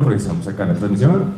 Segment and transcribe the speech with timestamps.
[0.00, 1.34] revisamos acá la transmisión.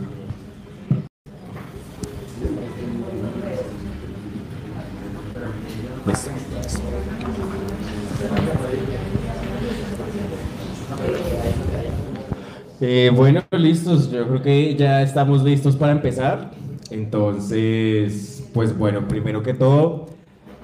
[12.80, 14.11] Eh, bueno, listos.
[14.11, 16.50] Yo creo que ya estamos listos para empezar.
[16.91, 20.07] Entonces, pues bueno, primero que todo,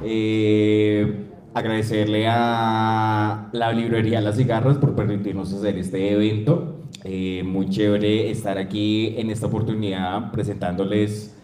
[0.05, 6.82] eh, agradecerle a la librería Las Cigarras por permitirnos hacer este evento.
[7.05, 11.35] Eh, muy chévere estar aquí en esta oportunidad presentándoles,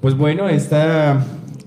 [0.00, 1.24] pues bueno, esta,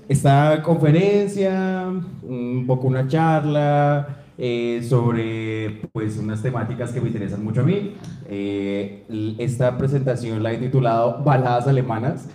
[0.08, 7.60] esta conferencia, un poco una charla eh, sobre pues unas temáticas que me interesan mucho
[7.60, 7.94] a mí.
[8.28, 12.28] Eh, esta presentación la he titulado Baladas Alemanas,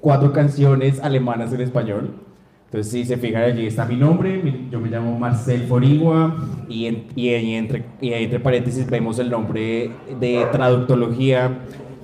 [0.00, 2.27] cuatro canciones alemanas en español.
[2.70, 6.36] Entonces, si se fijan allí está mi nombre, yo me llamo Marcel Forigua
[6.68, 6.86] y,
[7.16, 11.60] y, entre, y entre paréntesis vemos el nombre de traductología,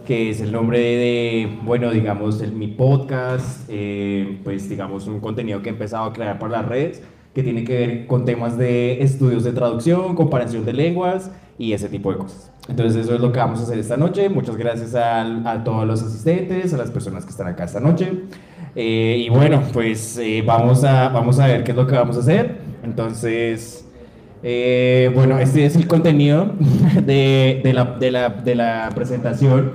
[0.07, 5.61] que es el nombre de, bueno, digamos, el, mi podcast, eh, pues digamos un contenido
[5.61, 7.03] que he empezado a crear para las redes,
[7.35, 11.91] que tiene que ver con temas de estudios de traducción, comparación de lenguas y ese
[11.91, 12.51] tipo de cosas.
[12.71, 14.31] Entonces eso es lo que vamos a hacer esta noche.
[14.31, 18.11] Muchas gracias a, a todos los asistentes, a las personas que están acá esta noche.
[18.77, 22.17] Eh, y bueno, pues eh, vamos, a, vamos a ver qué es lo que vamos
[22.17, 22.59] a hacer.
[22.83, 23.87] Entonces,
[24.43, 26.53] eh, bueno, este es el contenido
[27.05, 29.73] de, de, la, de, la, de la presentación.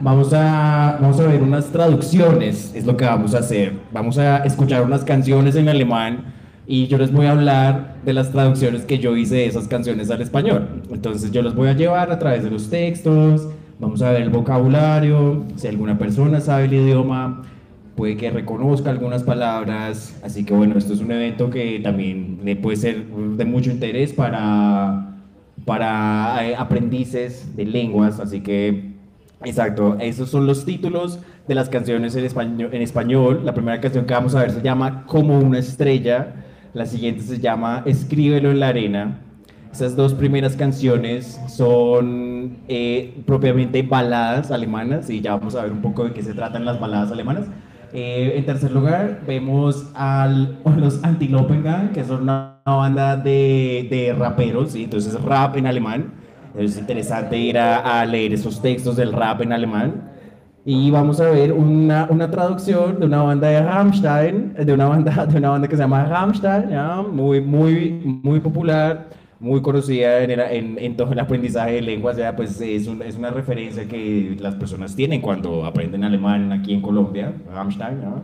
[0.00, 3.74] Vamos a, vamos a ver unas traducciones, es lo que vamos a hacer.
[3.92, 6.34] Vamos a escuchar unas canciones en alemán
[6.66, 10.10] y yo les voy a hablar de las traducciones que yo hice de esas canciones
[10.10, 10.82] al español.
[10.90, 14.30] Entonces yo los voy a llevar a través de los textos, vamos a ver el
[14.30, 17.42] vocabulario, si alguna persona sabe el idioma,
[18.00, 22.78] puede que reconozca algunas palabras, así que bueno, esto es un evento que también puede
[22.78, 25.18] ser de mucho interés para,
[25.66, 28.94] para eh, aprendices de lenguas, así que
[29.44, 33.42] exacto, esos son los títulos de las canciones en español, en español.
[33.44, 36.36] La primera canción que vamos a ver se llama Como una estrella,
[36.72, 39.20] la siguiente se llama Escríbelo en la arena.
[39.70, 45.82] Esas dos primeras canciones son eh, propiamente baladas alemanas y ya vamos a ver un
[45.82, 47.44] poco de qué se tratan las baladas alemanas.
[47.92, 50.28] Eh, en tercer lugar, vemos a
[50.76, 54.84] los Antilopengang, que son una, banda de, de raperos, ¿sí?
[54.84, 56.12] entonces rap en alemán.
[56.56, 60.10] Es interesante ir a, leer esos textos del rap en alemán.
[60.64, 65.26] Y vamos a ver una, una, traducción de una banda de Rammstein, de una banda,
[65.30, 66.68] de una banda que se llama Rammstein,
[67.12, 72.36] muy, muy, muy popular muy conocida en, en, en, todo el aprendizaje de lenguas, ya
[72.36, 77.32] pues es, es, una referencia que las personas tienen cuando aprenden alemán aquí en Colombia,
[77.52, 78.22] Rammstein, ¿no?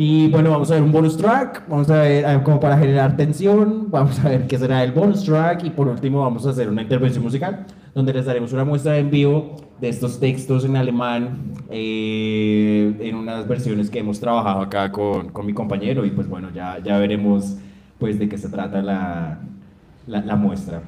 [0.00, 3.90] Y bueno, vamos a ver un bonus track, vamos a ver como para generar tensión,
[3.90, 6.82] vamos a ver qué será el bonus track y por último vamos a hacer una
[6.82, 12.96] intervención musical donde les daremos una muestra en vivo de estos textos en alemán eh,
[13.00, 16.78] en unas versiones que hemos trabajado acá con, con mi compañero y pues bueno, ya,
[16.78, 17.56] ya veremos
[17.98, 19.40] pues de qué se trata la,
[20.08, 20.82] la, muestra.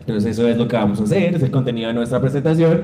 [0.00, 2.82] Entonces eso es lo que vamos a hacer, es el contenido de nuestra presentación.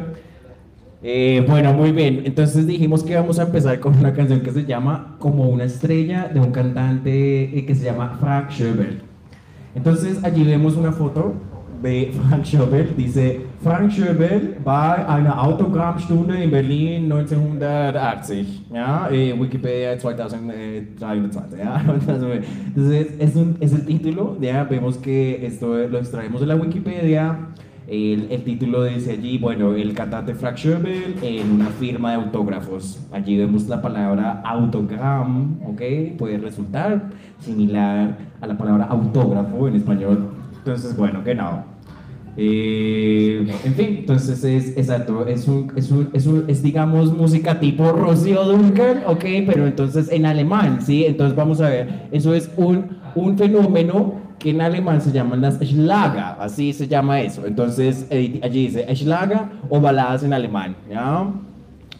[1.02, 2.22] Eh, bueno, muy bien.
[2.24, 6.28] Entonces dijimos que vamos a empezar con una canción que se llama Como una estrella
[6.32, 9.00] de un cantante eh, que se llama Frank Schubert.
[9.74, 11.34] Entonces allí vemos una foto
[11.86, 12.96] de Frank Schubert.
[12.96, 18.64] Dice, Frank Schubert war eine Autogrammstunde in Berlin 1980.
[18.72, 21.58] Ja, eh, Wikipedia 2023.
[21.58, 21.84] ¿ya?
[21.86, 24.36] Entonces, es, un, es, el título.
[24.40, 24.64] ¿ya?
[24.64, 27.38] Vemos que esto lo extraemos de la Wikipedia.
[27.86, 33.00] El, el, título dice allí, bueno, el cantante Frank Schubert en una firma de autógrafos.
[33.12, 35.82] Allí vemos la palabra autogram, ¿ok?
[36.18, 40.30] Puede resultar similar a la palabra autógrafo en español.
[40.58, 41.75] Entonces, bueno, genau.
[42.38, 47.58] Eh, en fin, entonces es exacto, es, un, es, un, es, un, es, digamos música
[47.58, 51.06] tipo Rocío Duncan, ok, pero entonces en alemán, ¿sí?
[51.06, 55.58] Entonces vamos a ver, eso es un, un fenómeno que en alemán se llaman las
[55.58, 57.46] Schlager, así se llama eso.
[57.46, 61.26] Entonces allí dice Schlager o baladas en alemán, ¿ya?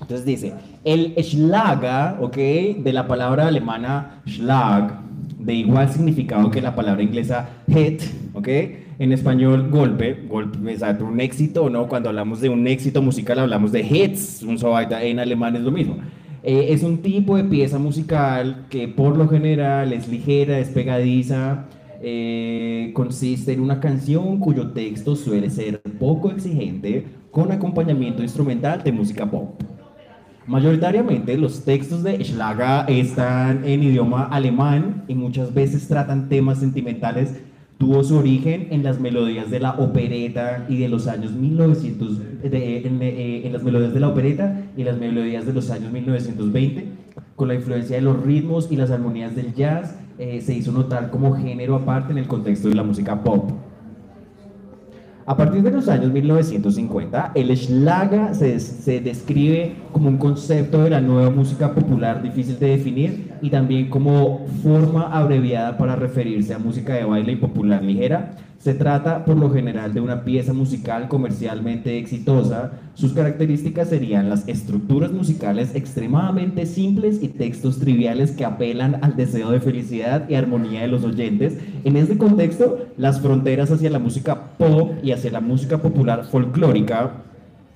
[0.00, 0.53] Entonces dice,
[0.85, 5.00] el Schlager, ok, de la palabra alemana Schlag,
[5.38, 8.03] de igual significado que la palabra inglesa hit,
[8.35, 8.49] ok,
[8.99, 11.87] en español golpe, golpe, exacto, un éxito, ¿no?
[11.87, 14.59] Cuando hablamos de un éxito musical hablamos de hits, un
[15.03, 15.99] en alemán es lo mismo.
[16.43, 21.67] Eh, es un tipo de pieza musical que por lo general es ligera, es pegadiza,
[22.01, 28.93] eh, consiste en una canción cuyo texto suele ser poco exigente con acompañamiento instrumental de
[28.93, 29.61] música pop.
[30.47, 37.35] Mayoritariamente los textos de Schlager están en idioma alemán y muchas veces tratan temas sentimentales
[37.78, 42.82] tuvo su origen en las melodías de la opereta y de los años 1900, eh,
[42.84, 46.87] en, las melodías de la opereta y las melodías de los años 1920,
[47.34, 51.11] con la influencia de los ritmos y las armonías del jazz, eh, se hizo notar
[51.11, 53.50] como género aparte en el contexto de la música pop.
[55.28, 60.90] A partir de los años 1950, el Schlager se, se, describe como un concepto de
[60.90, 66.61] la nueva música popular difícil de definir y también como forma abreviada para referirse a
[66.61, 71.08] música de baile y popular ligera se trata por lo general de una pieza musical
[71.08, 72.73] comercialmente exitosa.
[72.94, 79.50] Sus características serían las estructuras musicales extremadamente simples y textos triviales que apelan al deseo
[79.50, 81.58] de felicidad y armonía de los oyentes.
[81.85, 87.23] En este contexto, las fronteras hacia la música pop y hacia la música popular folclórica,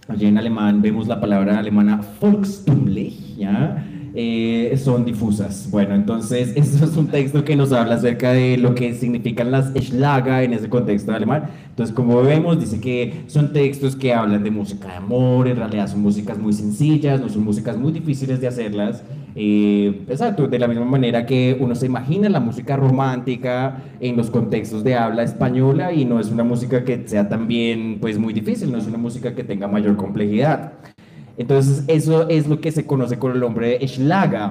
[0.08, 3.84] allí en alemán vemos la palabra alemana Volkstumlich, ¿ya?
[4.14, 5.68] Eh, son difusas.
[5.70, 9.72] Bueno, entonces, esto es un texto que nos habla acerca de lo que significan las
[9.74, 11.44] Schlager en ese contexto alemán.
[11.70, 15.88] Entonces, como vemos, dice que son textos que hablan de música de amor, en realidad
[15.88, 19.02] son músicas muy sencillas, no son músicas muy difíciles de hacerlas.
[19.36, 24.30] Eh, exacto, de la misma manera que uno se imagina la música romántica en los
[24.30, 28.72] contextos de habla española y no es una música que sea también pues muy difícil,
[28.72, 30.72] no es una música que tenga mayor complejidad.
[31.40, 34.50] Entonces, eso es lo que se conoce con el nombre de Schlager.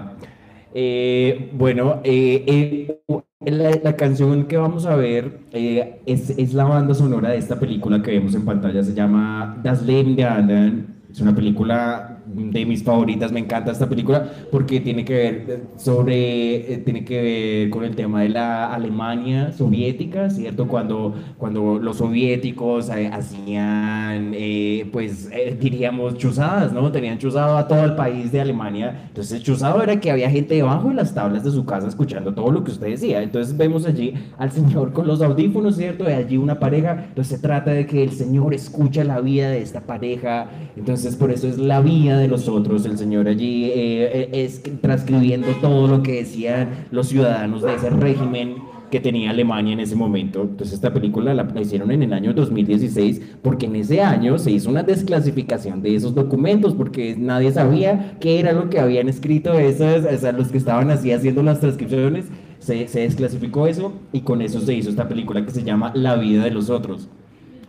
[0.74, 3.52] Eh, bueno, eh, eh,
[3.84, 8.10] la, canción que vamos a ver es, es, la banda sonora de esta película que
[8.10, 10.88] vemos en pantalla, se llama Das Leben der Anderen.
[11.12, 16.74] Es una película de mis favoritas, me encanta esta película porque tiene que ver sobre,
[16.74, 20.68] eh, tiene que ver con el tema de la Alemania soviética, ¿cierto?
[20.68, 25.30] Cuando, cuando los soviéticos eh, hacían, eh, pues
[25.60, 26.92] diríamos, chuzadas, ¿no?
[26.92, 29.06] Tenían chuzado a todo el país de Alemania.
[29.08, 32.52] Entonces, chuzado era que había gente debajo de las tablas de su casa escuchando todo
[32.52, 33.24] lo que usted decía.
[33.24, 36.08] Entonces, vemos allí al señor con los audífonos, ¿cierto?
[36.08, 37.06] Y allí una pareja.
[37.10, 40.48] Entonces, se trata de que el señor escucha la vida de esta pareja.
[40.78, 45.48] Entonces, por eso es la vida de los otros, el Señor allí eh, es transcribiendo
[45.62, 50.42] todo lo que decían los ciudadanos de ese régimen que tenía Alemania en ese momento.
[50.42, 54.70] Entonces esta película la, hicieron en el año 2016 porque en ese año se hizo
[54.70, 60.06] una desclasificación de esos documentos porque nadie sabía qué era lo que habían escrito esos,
[60.34, 62.26] los que estaban así haciendo las transcripciones.
[62.60, 66.16] Se, se desclasificó eso y con eso se hizo esta película que se llama La
[66.16, 67.08] vida de los otros.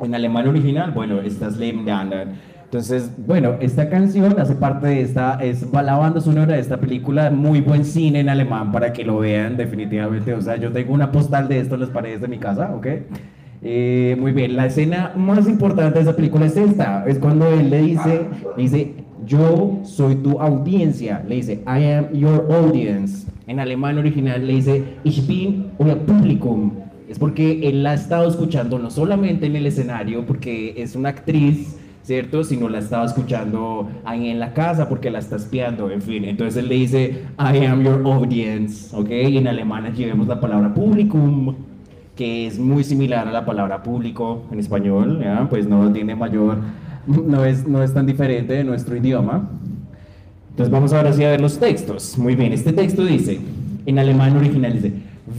[0.00, 1.84] En alemán original, bueno, esta es Leben
[2.70, 7.28] entonces, bueno, esta canción hace parte de esta, es la banda sonora de esta película,
[7.28, 10.32] muy buen cine en alemán para que lo vean definitivamente.
[10.34, 12.86] O sea, yo tengo una postal de esto en las paredes de mi casa, ¿ok?
[13.62, 17.70] Eh, muy bien, la escena más importante de esa película es esta, es cuando él
[17.70, 18.20] le dice,
[18.56, 18.94] dice,
[19.26, 23.26] yo soy tu audiencia, le dice, I am your audience.
[23.48, 26.70] En alemán original le dice, ich bin euer Publikum.
[27.08, 31.08] Es porque él la ha estado escuchando no solamente en el escenario, porque es una
[31.08, 32.44] actriz ¿cierto?
[32.44, 36.24] Si no la estaba escuchando ahí en la casa porque la está espiando, en fin.
[36.24, 39.10] Entonces él le dice, I am your audience, ¿ok?
[39.10, 41.54] Y en alemán aquí vemos la palabra publicum,
[42.16, 45.46] que es muy similar a la palabra público en español, ¿ya?
[45.48, 46.58] Pues no tiene mayor,
[47.06, 49.48] no es, no es tan diferente de nuestro idioma.
[50.50, 52.18] Entonces vamos ahora sí a ver los textos.
[52.18, 53.40] Muy bien, este texto dice,
[53.86, 54.92] en alemán original dice,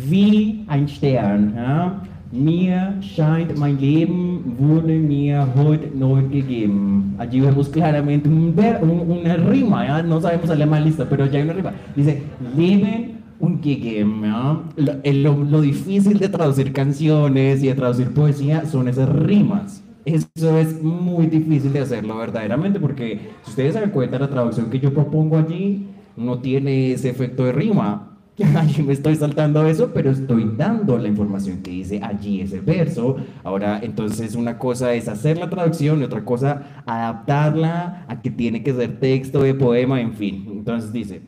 [0.10, 2.02] wie ein Stern, ¿ya?
[2.32, 7.14] Mir scheint mein Leben wurde mir heute neu gegeben.
[7.18, 10.02] Allí vemos claramente un ver, un, una rima, ¿ya?
[10.02, 11.74] no sabemos alemán lista, pero ya hay una rima.
[11.94, 12.24] Dice,
[12.56, 14.22] Leben und gegeben.
[14.24, 14.62] ¿ya?
[14.78, 19.84] Lo, lo, lo, difícil de traducir canciones y de traducir poesía son esas rimas.
[20.06, 24.70] Eso es muy difícil de hacerlo verdaderamente porque si ustedes se dan cuenta, la traducción
[24.70, 28.11] que yo propongo allí no tiene ese efecto de rima
[28.44, 33.18] allí me estoy saltando eso, pero estoy dando la información que dice allí ese verso.
[33.44, 38.64] Ahora, entonces una cosa es hacer la traducción y otra cosa adaptarla a que tiene
[38.64, 40.48] que ser texto de poema, en fin.
[40.52, 41.22] Entonces dice,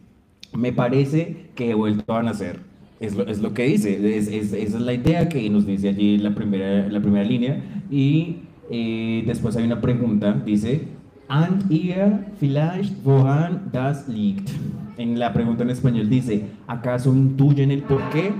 [0.53, 2.59] me parece que he vuelto a nacer.
[2.99, 6.87] Es lo, que dice, es, esa es la idea que nos dice allí la primera,
[6.87, 7.61] la primera línea.
[7.91, 8.37] Y
[8.69, 10.87] eh, después hay una pregunta, dice,
[11.27, 14.49] And ihr vielleicht woran das liegt?
[14.97, 18.31] En la pregunta en español dice, ¿acaso intuyen el porqué?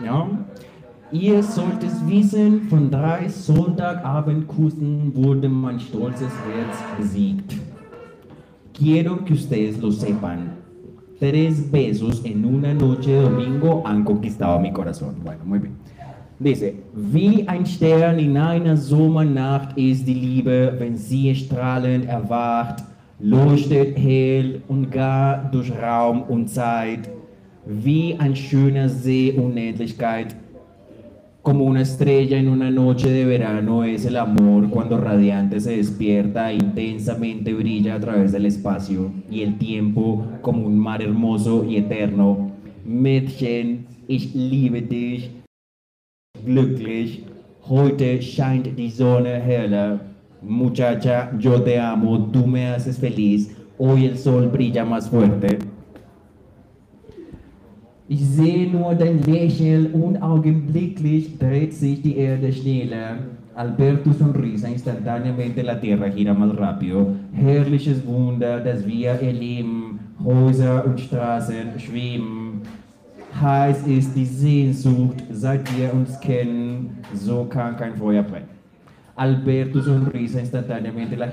[0.00, 0.44] ¿No?
[1.12, 7.54] Ihr sollt es wissen, von drei Sonntagabendkussen wurde mein stolzes Herz besiegt.
[8.74, 10.50] Quiero que ustedes lo sepan.
[11.20, 15.14] Tres besos en una noche de domingo han conquistado mi corazón.
[15.24, 15.76] Bueno, muy bien.
[16.38, 22.84] Dice, wie ein Stern in einer Sommernacht ist die Liebe, wenn sie strahlend erwacht,
[23.18, 27.08] leuchtet hell und gar durch Raum und Zeit,
[27.64, 30.36] wie ein schöner See Unendlichkeit,
[31.46, 36.50] Como una estrella en una noche de verano es el amor cuando radiante se despierta
[36.50, 41.76] e intensamente brilla a través del espacio y el tiempo como un mar hermoso y
[41.76, 42.50] eterno.
[42.84, 45.30] Mädchen, ich liebe dich.
[46.44, 47.22] Glücklich,
[47.68, 50.00] heute scheint die Sonne heller.
[50.46, 53.50] Muchacha, yo te amo, tú me haces feliz.
[53.78, 55.58] Hoy el sol brilla más fuerte.
[58.08, 63.18] Ich sehe nur dein Lächeln und augenblicklich dreht sich die Erde schneller.
[63.56, 67.08] Al ver tu sonrisa, instantáneamente la tierra gira más rápido.
[67.32, 69.98] Herrliches Wunder, das wir erleben.
[70.24, 72.62] Häuser und Straßen schweben.
[73.40, 76.98] Heiß ist die Sehnsucht, seit wir uns kennen.
[77.12, 78.55] So kann kein Feuer brennen.
[79.16, 81.32] Al ver tu sonrisa instantáneamente la,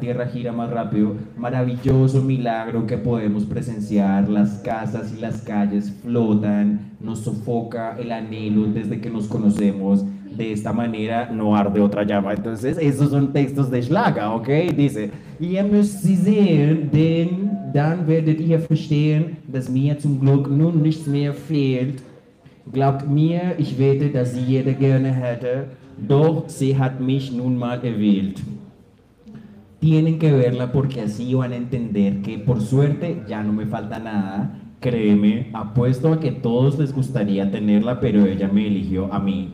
[0.00, 1.14] tierra gira más rápido.
[1.36, 4.28] Maravilloso milagro que podemos presenciar.
[4.28, 6.96] Las casas y las calles flotan.
[7.00, 10.04] Nos sofoca el anhelo desde que nos conocemos.
[10.36, 12.32] De esta manera no arde otra llama.
[12.32, 14.48] Entonces, esos son textos de Schlager, ¿ok?
[14.76, 22.02] Dice, sehen, denn dann werdet ihr verstehen, dass mir zum Glück nun nichts mehr fehlt.
[22.72, 25.66] Glaubt mir, ich wette, dass jeder gerne hätte.
[26.06, 28.40] Doch sie hat mich nun mal erwählt.
[29.80, 33.98] Tienen que verla porque así van a entender que por suerte ya no me falta
[33.98, 34.60] nada.
[34.80, 39.50] Créeme, apuesto a que todos les gustaría tenerla, pero ella me eligió a mí.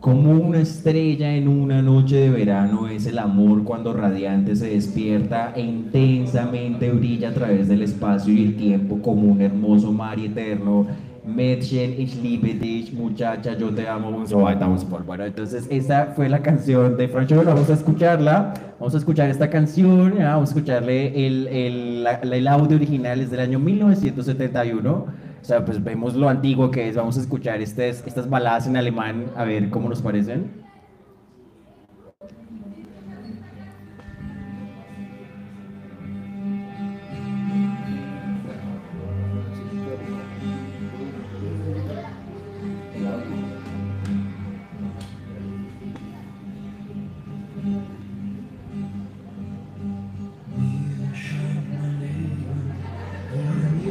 [0.00, 5.52] Como una estrella en una noche de verano es el amor cuando radiante se despierta
[5.56, 10.86] e intensamente brilla a través del espacio y el tiempo como un hermoso mar eterno
[11.26, 15.06] Mädchen, ich liebe dich, muchacha, yo te amo, so so fort.
[15.06, 19.48] Bueno, entonces esa fue la canción de Francho, vamos a escucharla, vamos a escuchar esta
[19.48, 20.34] canción, ¿ya?
[20.34, 25.06] vamos a escucharle el, el, el audio original, es del año 1971, o
[25.40, 29.24] sea, pues vemos lo antiguo que es, vamos a escuchar estas, estas baladas en alemán,
[29.34, 30.63] a ver cómo nos parecen.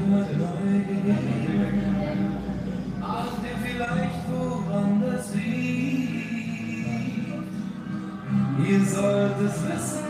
[0.04, 2.34] immer neu gegeben.
[3.64, 6.24] Vielleicht, woran das liegt.
[8.68, 10.03] Ihr sollt es wissen.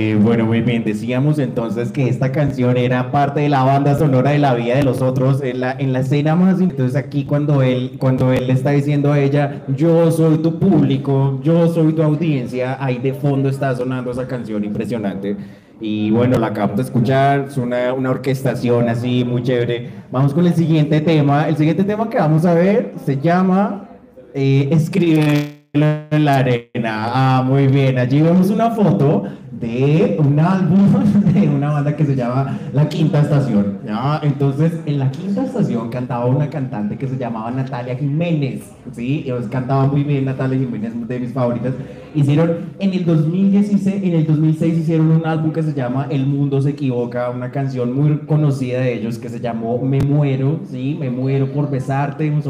[0.00, 4.30] Eh, bueno, muy bien, decíamos entonces que esta canción era parte de la banda sonora
[4.30, 7.62] de la vida de los otros, en la, en la escena más, entonces aquí cuando
[7.62, 12.04] él, cuando él le está diciendo a ella, yo soy tu público, yo soy tu
[12.04, 15.36] audiencia, ahí de fondo está sonando esa canción impresionante.
[15.80, 19.90] Y bueno, la acabamos de escuchar, es una, una orquestación así muy chévere.
[20.12, 21.48] Vamos con el siguiente tema.
[21.48, 23.88] El siguiente tema que vamos a ver se llama
[24.32, 26.70] eh, Escribe en la arena.
[26.84, 27.98] Ah, muy bien.
[27.98, 29.24] Allí vemos una foto
[29.60, 30.78] de un álbum
[31.32, 33.78] de una banda que se llama La Quinta Estación.
[33.86, 34.20] ¿ya?
[34.22, 38.62] Entonces, en La Quinta Estación cantaba una cantante que se llamaba Natalia Jiménez.
[38.92, 39.22] ¿sí?
[39.24, 41.74] Ellos cantaba muy bien Natalia Jiménez, de mis favoritas.
[42.14, 46.62] Hicieron en el 2016, en el 2006 hicieron un álbum que se llama El Mundo
[46.62, 50.96] se equivoca, una canción muy conocida de ellos que se llamó Me muero, ¿sí?
[50.98, 52.42] Me muero por besarte, un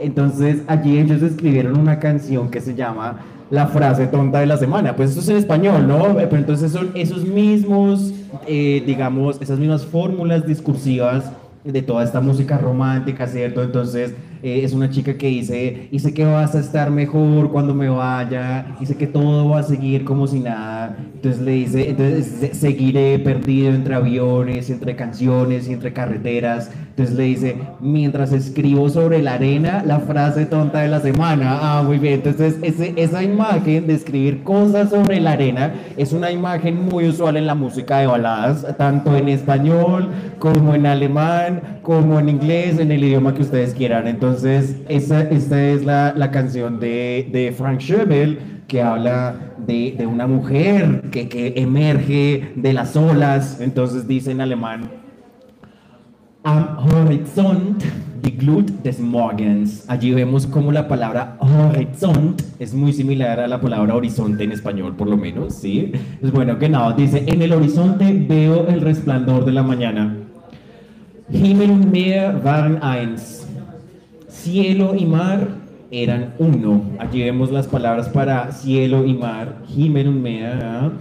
[0.00, 3.18] Entonces, allí ellos escribieron una canción que se llama
[3.50, 4.94] la frase tonta de la semana.
[4.94, 6.14] Pues eso es en español, ¿no?
[6.14, 8.12] Pero entonces son esos mismos,
[8.46, 11.32] eh, digamos, esas mismas fórmulas discursivas
[11.64, 13.62] de toda esta música romántica, ¿cierto?
[13.62, 17.88] Entonces eh, es una chica que dice, dice que vas a estar mejor cuando me
[17.88, 20.96] vaya, dice que todo va a seguir como si nada.
[21.14, 26.70] Entonces le dice, entonces seguiré perdido entre aviones, entre canciones y entre carreteras.
[26.98, 31.60] Entonces le dice, mientras escribo sobre la arena, la frase tonta de la semana.
[31.62, 32.14] Ah, muy bien.
[32.14, 37.36] Entonces ese, esa imagen de escribir cosas sobre la arena es una imagen muy usual
[37.36, 40.08] en la música de baladas, tanto en español
[40.40, 44.08] como en alemán, como en inglés, en el idioma que ustedes quieran.
[44.08, 50.04] Entonces, esta, esta es la, la canción de, de Frank Schöbel que habla de, de
[50.04, 53.60] una mujer que, que, emerge de las olas.
[53.60, 54.90] Entonces dice en alemán,
[56.48, 57.84] Am Horizont
[58.24, 59.84] die Glut des Morgens.
[59.86, 64.96] Allí vemos como la palabra Horizont es muy similar a la palabra horizonte en español,
[64.96, 65.92] por lo menos, ¿sí?
[66.22, 70.16] Es bueno que no, dice, en el horizonte veo el resplandor de la mañana.
[71.30, 73.46] Himmel und Meer waren eins.
[74.30, 75.48] Cielo y mar
[75.90, 76.80] eran uno.
[76.98, 79.58] Allí vemos las palabras para cielo y mar.
[79.68, 80.92] Himmel und Meer.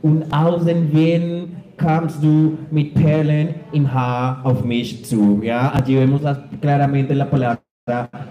[0.00, 5.40] Und außen wen kamst du mit Perlen im Haar auf mich zu.
[5.42, 5.70] ¿ya?
[5.70, 6.22] Allí vemos
[6.60, 7.60] claramente la palabra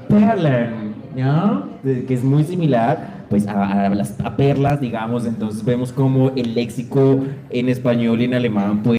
[0.08, 1.64] Perlen, ¿ya?
[1.84, 5.26] que es muy similar pues a, a las a perlas, digamos.
[5.26, 8.98] Entonces vemos como el léxico en español y en alemán puede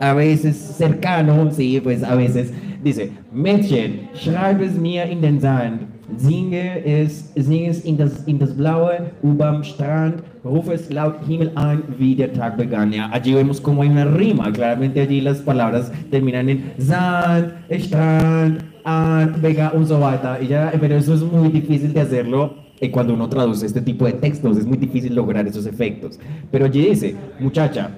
[0.00, 5.82] a veces cercano, sí, pues a veces dice, Mädchen, schreib es mir in den Sand,
[6.18, 7.48] singe es, es
[7.84, 12.56] in das, in das Blaue, überm Strand, rufe es laut Himmel an, wie der Tag
[12.56, 12.92] begann.
[12.92, 18.64] Ja, allí vemos como hay una rima, claramente allí las palabras terminan en Sand, Strand,
[18.84, 20.38] an, Vega, und so weiter.
[20.42, 24.04] Y ya, pero eso es muy difícil de hacerlo y cuando uno traduce este tipo
[24.04, 26.18] de textos, es muy difícil lograr esos efectos.
[26.50, 27.90] Pero allí dice, muchacha,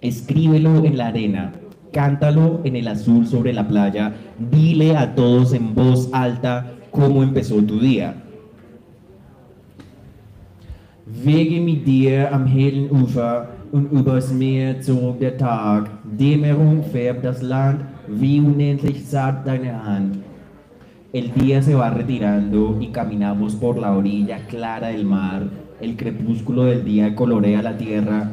[0.00, 1.52] escríbelo en la arena,
[1.92, 4.14] cántalo en el azul sobre la playa,
[4.50, 8.14] dile a todos en voz alta cómo empezó tu día.
[11.06, 15.90] Wege mit dir am hellen Ufer und übers Meer zog der Tag.
[16.04, 20.18] Dämmerung färbt das Land, wie unendlich zart deine Hand.
[21.12, 25.48] El día se va retirando y caminamos por la orilla clara del mar.
[25.80, 28.30] El crepúsculo del día colorea la tierra.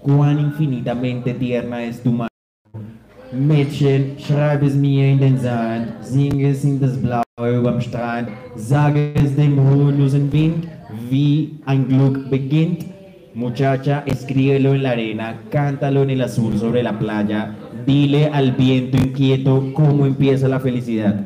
[0.00, 2.28] Cuán infinitamente tierna es tu mano.
[3.32, 9.12] Mädchen, schreib es mir in den Sand, sing es in das Blaue überm Strand, sage
[9.14, 10.66] es dem ruhelosen Wind,
[11.08, 12.84] wie ein Glück beginnt.
[13.34, 17.54] Muchacha, escríbelo en la arena, cántalo en el azul sobre la playa,
[17.86, 21.24] dile al viento inquieto cómo empieza la felicidad.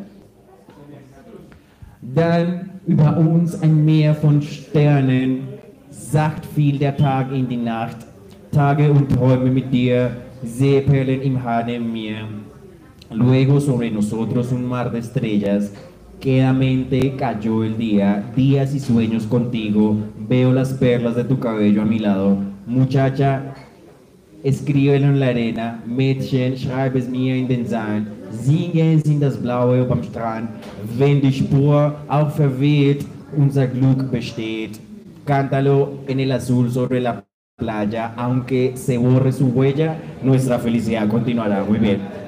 [2.03, 5.49] Dann über uns ein Meer von Sternen,
[5.89, 7.97] sacht fiel der Tag in die Nacht,
[8.51, 10.11] Tage und Träume mit dir,
[10.45, 12.27] Seeperlen im Haar de Mir.
[13.11, 15.73] Luego sobre nosotros un mar de estrellas,
[16.23, 21.85] quedamente cayó el día, días y sueños contigo, veo las perlas de tu cabello a
[21.85, 22.39] mi lado.
[22.65, 23.55] Muchacha,
[24.45, 29.37] escríbelo en la arena, Mädchen, schreib es mir in den Sand, singe es in das
[29.37, 30.49] Blaue beim Strand,
[30.97, 33.05] wenn die Spur auch verweht,
[33.37, 34.79] unser Glück besteht.
[35.27, 37.25] Cántalo en el azul sobre la
[37.57, 41.65] playa, aunque se borre su huella, nuestra felicidad continuará.
[41.65, 42.22] Muy bien.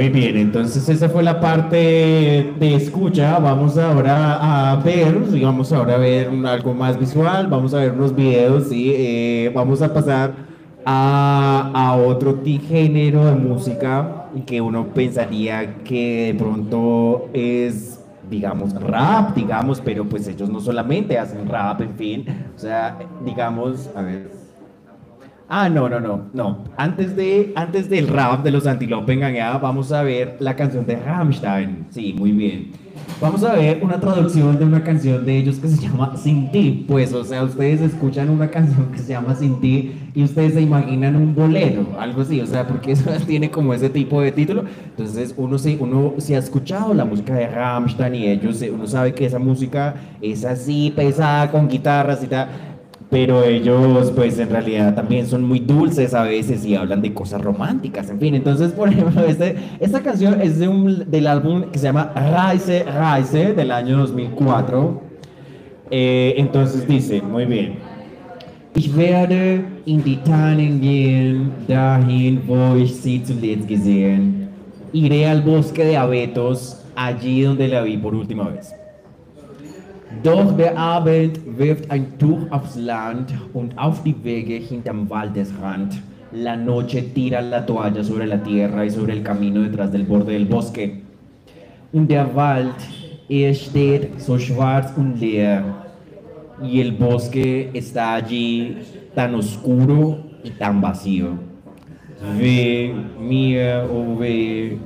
[0.00, 0.38] Muy bien.
[0.38, 1.76] Entonces esa fue la parte
[2.58, 3.38] de escucha.
[3.38, 7.48] Vamos ahora a ver, y vamos ahora a ver algo más visual.
[7.48, 10.32] Vamos a ver unos videos y eh, vamos a pasar
[10.86, 17.98] a, a otro género de música que uno pensaría que de pronto es
[18.30, 23.90] digamos, rap, digamos, pero pues ellos no solamente hacen rap, en fin, o sea, digamos,
[23.96, 24.39] a ver,
[25.52, 26.58] Ah, no, no, no, no.
[26.76, 30.94] Antes, de, antes del rap de los Antilope Engañada, vamos a ver la canción de
[30.94, 31.86] Rammstein.
[31.90, 32.70] Sí, muy bien.
[33.20, 36.84] Vamos a ver una traducción de una canción de ellos que se llama Sin ti.
[36.86, 40.60] Pues, o sea, ustedes escuchan una canción que se llama Sin ti y ustedes se
[40.60, 44.64] imaginan un bolero, algo así, o sea, porque eso tiene como ese tipo de título.
[44.90, 49.14] Entonces, uno se, uno se ha escuchado la música de Rammstein y ellos, uno sabe
[49.14, 52.69] que esa música es así, pesada, con guitarras y tal
[53.10, 57.42] pero ellos pues en realidad también son muy dulces a veces y hablan de cosas
[57.42, 58.34] románticas, en fin.
[58.36, 62.84] Entonces, por ejemplo, este, esta canción es de un, del álbum que se llama Reise,
[62.84, 65.02] Reise del año 2004.
[65.90, 67.90] Eh, entonces dice, muy bien.
[68.76, 74.48] Ich werde in die Tannen gehen, dahin, wo ich sie zuletzt gesehen.
[74.92, 78.72] Iré al bosque de abetos, allí donde la vi por última vez.
[80.22, 86.02] Doch der Abend wirft ein Tuch aufs Land und auf die Wege hinterm Waldesrand.
[86.32, 90.32] La noche tira la toalla sobre la tierra y sobre el camino detrás del borde
[90.32, 91.02] del bosque.
[91.92, 92.74] Und der Wald,
[93.28, 95.62] er steht so schwarz und leer.
[96.60, 98.76] Y el bosque está allí
[99.14, 101.38] tan oscuro y tan vacío.
[102.36, 104.76] Ve, mía, oh ve,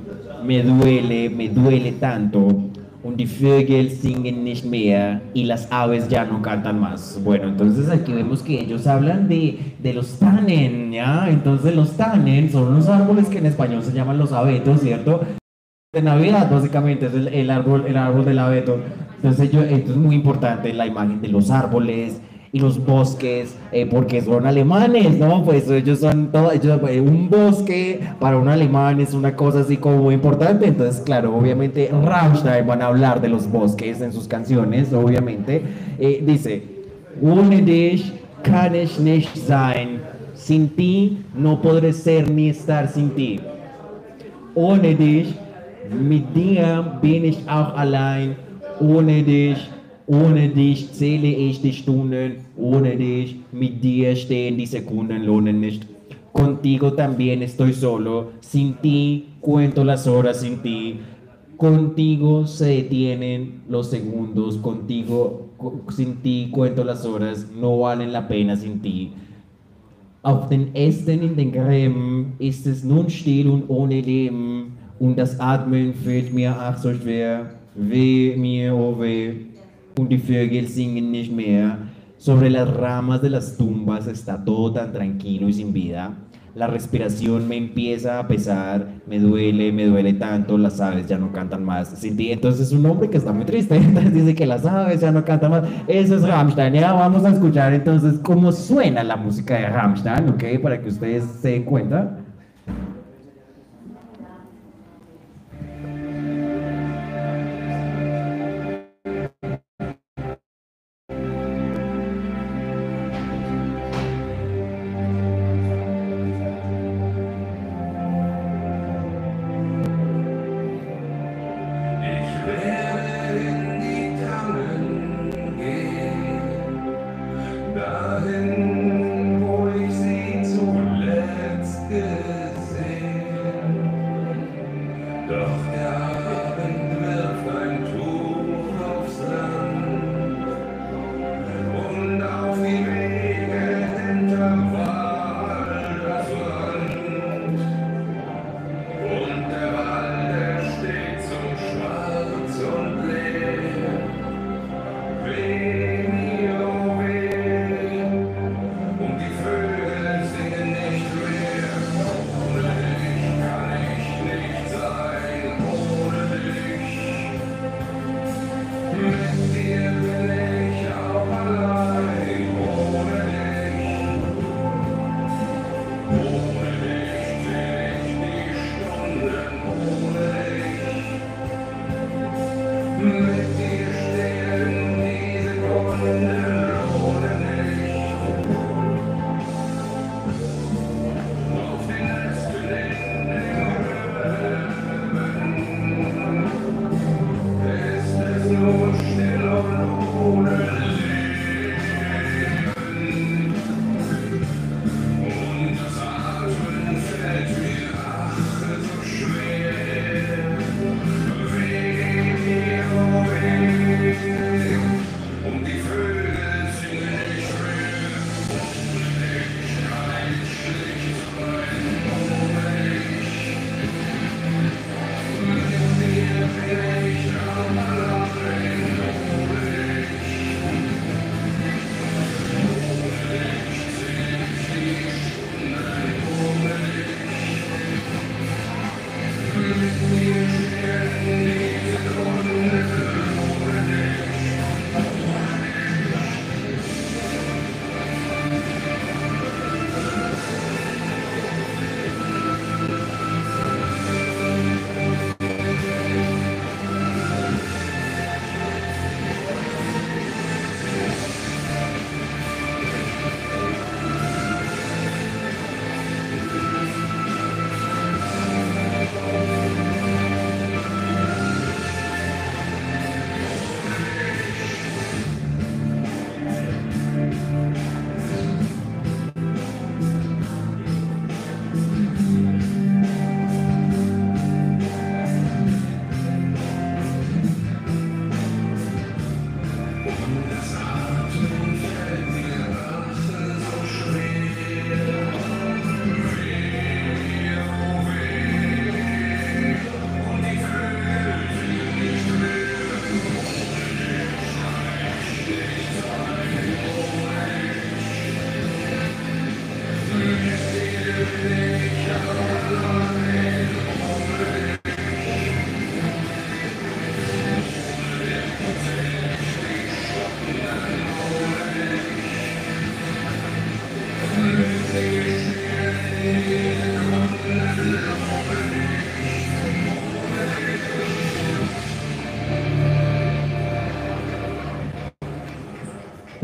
[0.45, 2.74] me duele, me duele tanto
[3.05, 7.21] und die Vögel singen nicht mehr y las aves ya no cantan más.
[7.23, 11.29] Bueno, entonces aquí vemos que ellos hablan de, de los tannen, ¿ya?
[11.29, 15.21] Entonces los tannen son unos árboles que en español se llaman los abetos, ¿cierto?
[15.93, 18.79] De Navidad, básicamente, es el, el árbol, el árbol del abeto.
[19.17, 22.19] Entonces yo, esto es muy importante, la imagen de los árboles,
[22.59, 25.43] los bosques, eh, porque son alemanes, ¿no?
[25.43, 29.77] Pues ellos son todo, ellos, eh, un bosque para un alemán es una cosa así
[29.77, 34.27] como muy importante, entonces claro, obviamente Rammstein van a hablar de los bosques en sus
[34.27, 35.61] canciones, obviamente,
[35.99, 36.63] eh, dice,
[37.21, 38.13] ohne dich
[38.43, 39.99] kann ich nicht sein,
[40.33, 43.39] sin ti no podré ser ni estar sin ti,
[44.53, 45.35] ohne dich,
[45.89, 48.35] mit dir bin ich auch allein,
[48.79, 49.57] ohne dich
[50.07, 55.87] ohne dich zähle ich die Stunden, ohne dich mit dir stehen die Sekunden lohnen nicht.
[56.31, 60.99] Contigo también estoy solo, sin ti cuento las horas sin ti.
[61.55, 65.47] Contigo se detienen los segundos, contigo,
[65.95, 69.13] sin ti cuento las horas, no valen la pena sin ti.
[70.23, 75.39] Auf den Ästen in den Gräben ist es nun still und ohne Leben, und das
[75.39, 77.51] Atmen fällt mir ach so schwer.
[77.75, 79.35] Weh mir, oh weh,
[79.97, 81.77] und die Vögel singen nicht mehr.
[82.17, 86.13] Sobre las ramas de las tumbas está todo tan tranquilo y sin vida.
[86.55, 91.33] La respiración me empieza a pesar, me duele, me duele tanto, las aves ya no
[91.33, 92.01] cantan más.
[92.01, 95.25] Entonces es un hombre que está muy triste, entonces dice que las aves ya no
[95.25, 95.63] cantan más.
[95.87, 96.73] Eso es Rammstein.
[96.73, 100.61] Ya vamos a escuchar entonces cómo suena la música de Rammstein, ¿ok?
[100.61, 102.24] Para que ustedes se den cuenta.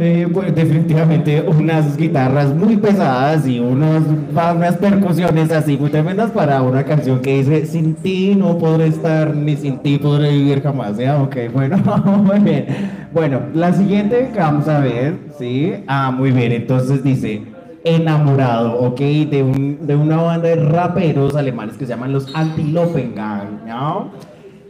[0.04, 6.84] Eh, definitivamente unas guitarras muy pesadas y unos, unas percusiones así muy tremendas para una
[6.84, 10.97] canción que dice sin ti no podré estar ni sin ti podré vivir jamás.
[10.97, 11.22] ¿ya?
[11.22, 11.78] Ok, bueno,
[12.24, 12.66] muy bien.
[13.14, 15.76] Bueno, la siguiente vamos a ver, ¿sí?
[15.86, 17.43] Ah, muy bien, entonces dice
[17.84, 18.99] enamorado, ¿ok?
[18.99, 24.10] De, un, de una banda de raperos alemanes que se llaman los Antilopengang, ¿no?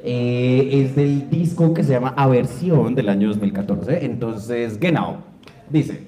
[0.04, 4.04] Eh, es del disco que se llama Aversión del año 2014.
[4.04, 5.18] Entonces, genau,
[5.70, 6.00] dice: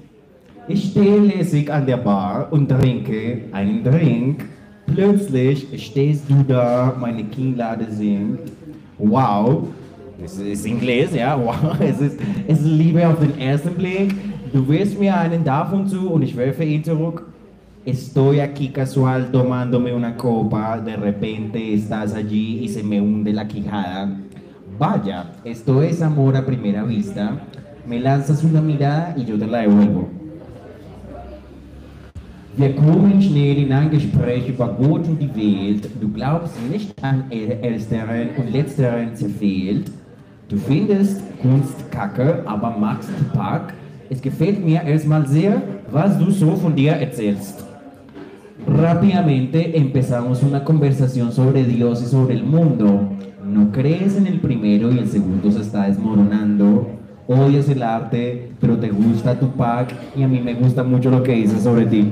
[0.66, 4.46] Ich stehe lässig an der Bar und trinke einen Drink.
[4.86, 8.40] Plötzlich stehst du da, meine Kinnlade singt.
[8.98, 9.68] Wow,
[10.22, 12.18] es ist inglés, ja, wow, es ist,
[12.48, 14.14] es ist Liebe auf den ersten Blick.
[14.52, 17.26] Du wirst mir einen davon zu und ich werfe ihn zurück.
[17.86, 23.46] Estoy aquí casual tomándome una copa, de repente estás allí y se me hunde la
[23.46, 24.20] quijada.
[24.78, 27.42] Vaya, esto es amor a primera vista.
[27.86, 30.08] Me lanzas una mirada y yo te la devuelvo.
[32.56, 35.90] Wir kommen schnell in ein Gespräch über Gott und die Welt.
[36.00, 39.90] Du glaubst nicht an Ersteren und Letzteren zerfehlt.
[40.48, 43.74] Du findest Kunst kacke, aber magst Pack.
[44.08, 45.60] Es gefällt mir erstmal sehr,
[45.90, 47.63] was du so von dir erzählst.
[48.66, 53.10] Rápidamente empezamos una conversación sobre Dios y sobre el mundo.
[53.44, 56.88] No crees en el primero y el segundo se está desmoronando.
[57.26, 61.22] Odias el arte, pero te gusta tu pack y a mí me gusta mucho lo
[61.22, 62.10] que dices sobre ti.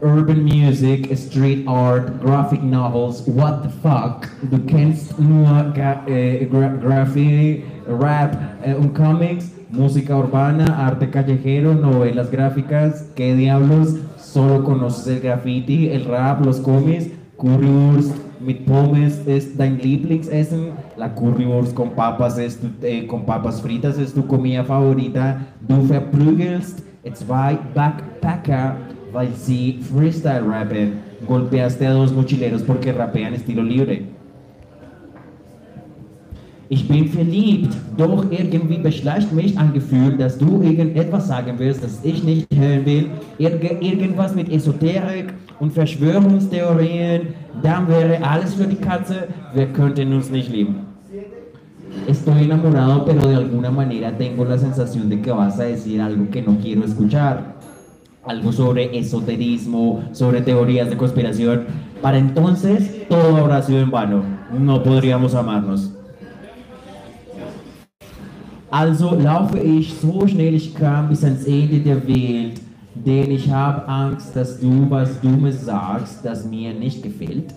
[0.00, 4.28] Urban music, street art, graphic novels, what the fuck.
[4.50, 5.74] Du kennst nur
[6.06, 6.48] eh,
[6.80, 8.34] graffiti, rap
[8.64, 13.96] eh, un comics, música urbana, arte callejero, novelas gráficas, ¿qué diablos?
[14.32, 17.08] Solo conoces el graffiti, el rap, los cómics,
[17.38, 23.98] Currywurst mit Pommes es dein Lieblingsessen, la Currywurst con papas, es eh, con papas fritas
[23.98, 26.82] es tu comida favorita, du verprügelst
[27.14, 28.76] zwei Backpacker,
[29.12, 34.17] weil Freestyle rappen, golpeaste a dos mochileros porque rapean estilo libre.
[36.70, 42.00] Ich bin verliebt, doch irgendwie beschleicht mich ein Gefühl, dass du irgendetwas sagen willst, das
[42.02, 43.06] ich nicht hören will.
[43.38, 47.28] Irg irgendwas mit Esoterik und Verschwörungstheorien,
[47.62, 50.86] dann wäre alles für die Katze, wir könnten uns nicht lieben.
[52.06, 56.30] Estoy enamorado, pero de alguna manera tengo la sensación de que vas a decir algo
[56.30, 57.56] que no quiero escuchar.
[58.24, 61.64] Algo sobre esoterismo, sobre teorías de conspiración.
[62.02, 64.22] Para entonces todo habrá sido en vano.
[64.52, 65.97] No podríamos amarnos.
[68.70, 72.60] Also laufe ich so schnell ich kann bis ans Ende der Welt,
[72.94, 77.54] denn ich habe Angst, dass du was Dummes sagst, das mir nicht gefällt.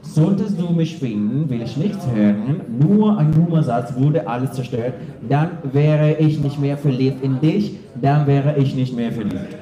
[0.00, 4.94] Solltest du mich finden, will ich nichts hören, nur ein Nummersatz wurde alles zerstört,
[5.28, 9.56] dann wäre ich nicht mehr verliebt in dich, dann wäre ich nicht mehr verliebt.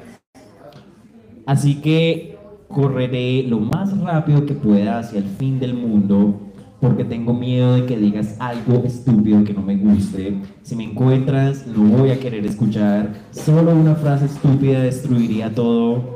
[1.45, 2.37] Así que
[2.69, 6.44] correré lo más rápido que pueda hacia el fin del mundo
[6.87, 10.35] porque tengo miedo de que digas algo estúpido que no me guste.
[10.61, 13.11] Si me encuentras, no voy a querer escuchar.
[13.31, 16.14] Solo una frase estúpida destruiría todo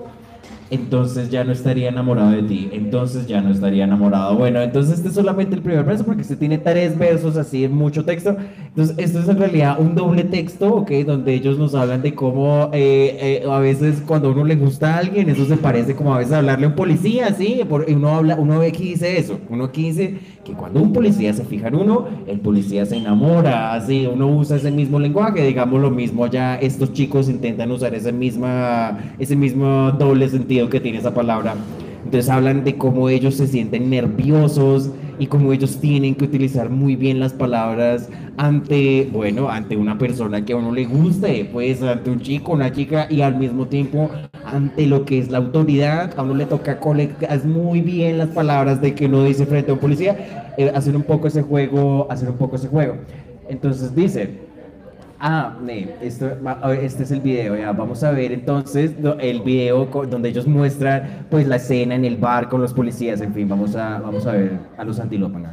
[0.71, 4.35] entonces ya no estaría enamorado de ti, entonces ya no estaría enamorado.
[4.35, 8.05] Bueno, entonces este es solamente el primer verso porque se tiene tres versos así, mucho
[8.05, 8.35] texto.
[8.67, 10.91] Entonces esto es en realidad un doble texto, ¿ok?
[11.05, 14.97] Donde ellos nos hablan de cómo eh, eh, a veces cuando uno le gusta a
[14.99, 17.61] alguien, eso se parece como a veces hablarle a un policía, ¿sí?
[17.87, 21.33] Y uno, habla, uno ve aquí dice eso, uno aquí dice que cuando un policía
[21.33, 25.81] se fija en uno, el policía se enamora, así, uno usa ese mismo lenguaje, digamos
[25.81, 30.97] lo mismo ya estos chicos intentan usar ese, misma, ese mismo doble sentido que tiene
[30.97, 31.53] esa palabra.
[32.03, 34.89] Entonces hablan de cómo ellos se sienten nerviosos
[35.19, 40.43] y cómo ellos tienen que utilizar muy bien las palabras ante, bueno, ante una persona
[40.43, 44.09] que a uno le guste, pues ante un chico, una chica y al mismo tiempo
[44.45, 48.81] ante lo que es la autoridad, a uno le toca colectar muy bien las palabras
[48.81, 52.29] de que uno dice frente a un policía, eh, hacer un poco ese juego, hacer
[52.29, 52.95] un poco ese juego.
[53.49, 54.48] Entonces dice,
[55.21, 55.53] Ah,
[55.99, 56.29] esto,
[56.81, 57.73] este es el video, ya.
[57.73, 62.47] Vamos a ver entonces el video donde ellos muestran pues la escena en el bar
[62.47, 65.51] con los policías, en fin, vamos a, vamos a ver a los antilópanos.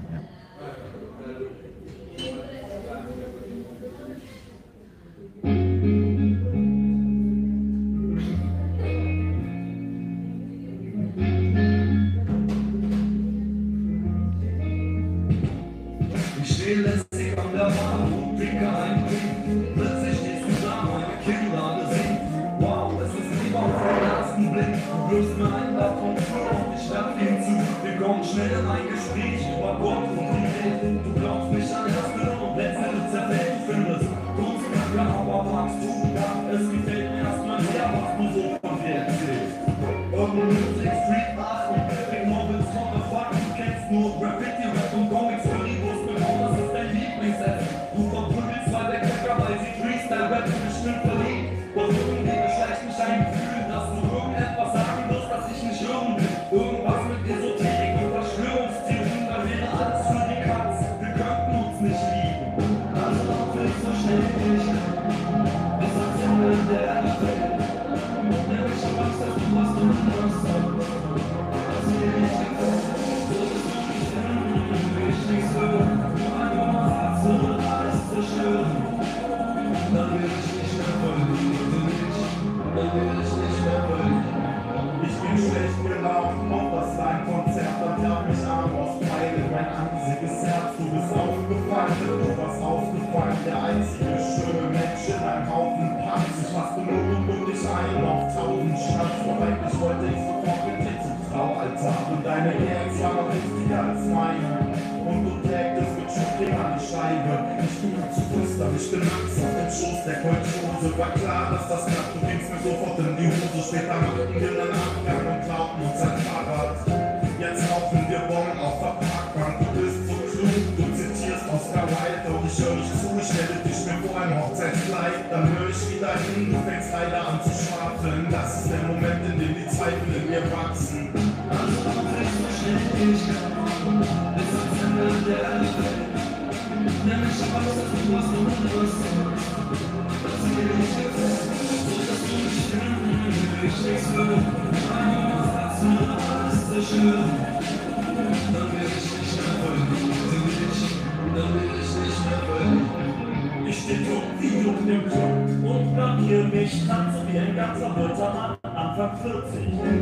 [126.45, 128.27] Du fängst leider an zu schwafeln.
[128.31, 131.36] Das ist der Moment, in dem die Zweifel in mir wachsen.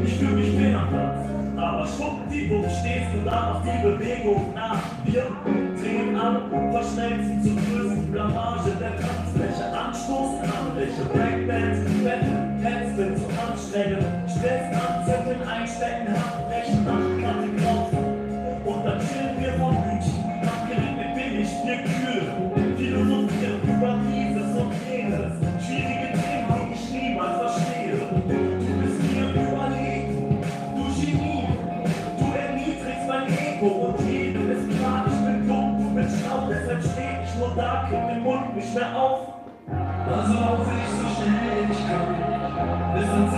[0.04, 4.82] Ich fühl mich fehl am Platz, aber schwuppdiwupp stehst du da auf die Bewegung nach.
[5.04, 5.26] Wir
[5.80, 9.64] drehen an, verschmelzen zur größten Blamage der Tanzfläche.
[9.72, 14.04] Anstoßen an, welche Blackbands, Battle, Tänze zu anstrengen.
[14.28, 16.33] Stellst an, Zetteln einstecken, Handbrechen,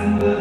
[0.07, 0.36] and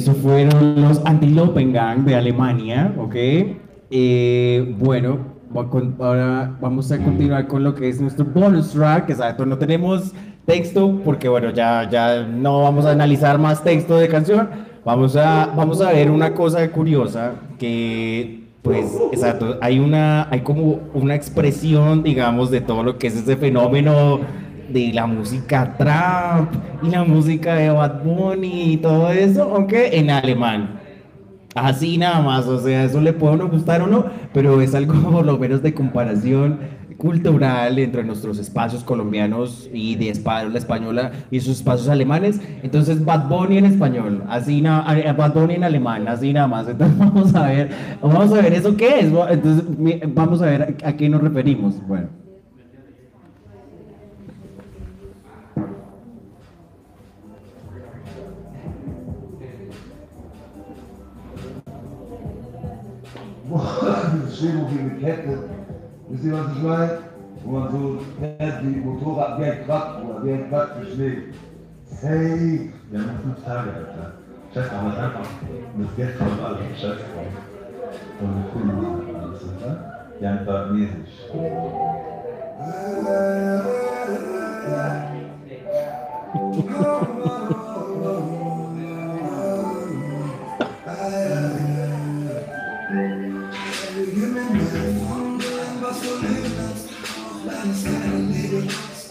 [0.00, 3.14] esos fueron los Antilopen Gang de Alemania, ¿ok?
[3.90, 5.18] Eh, bueno,
[5.98, 10.14] ahora vamos a continuar con lo que es nuestro bonus track, exacto, no tenemos
[10.46, 14.48] texto porque bueno, ya, ya no vamos a analizar más texto de canción,
[14.86, 20.80] vamos a, vamos a ver una cosa curiosa que pues, exacto, hay una, hay como
[20.94, 24.20] una expresión, digamos, de todo lo que es ese fenómeno
[24.72, 30.10] de la música trap y la música de Bad Bunny y todo eso, aunque en
[30.10, 30.80] alemán.
[31.54, 34.94] Así nada más, o sea, eso le puede uno gustar o no, pero es algo
[35.12, 36.60] por lo menos de comparación
[36.96, 42.40] cultural entre nuestros espacios colombianos y de espa- la española y sus espacios alemanes.
[42.62, 46.68] Entonces, Bad Bunny en español, así eh, Bad Bunny en alemán, así nada más.
[46.68, 49.06] Entonces, vamos a ver, vamos a ver eso qué es.
[49.30, 49.64] Entonces,
[50.14, 51.84] vamos a ver a qué nos referimos.
[51.86, 52.29] Bueno.
[63.50, 65.38] Boah, diese schwermobile Kette.
[66.08, 66.98] Wisst ihr, was ich meine?
[67.42, 71.18] Wo man so fährt wie Motorrad, wie ein Quad oder wie ein Quad für Schnee.
[71.84, 72.68] Safe.
[72.90, 74.12] Wir haben noch fünf Tage, Alter.
[74.54, 75.28] Scheiß mal, was einfach
[75.76, 77.32] mit Geld und alles Scheiß drauf.
[78.20, 79.72] Und wir gucken mal alles, oder?
[80.20, 81.10] Ja, einfach mäßig.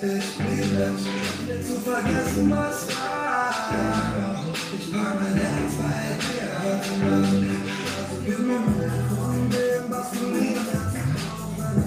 [0.01, 4.45] Ich bin zu vergessen, was war.
[4.79, 6.47] Ich war mein Ex bei dir.
[6.63, 7.33] Heute Nacht,
[7.99, 8.63] also gib mir
[9.09, 10.71] von dem, was du liebst.